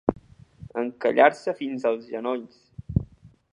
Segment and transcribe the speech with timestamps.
[0.83, 2.59] Encallar-se fins als genolls.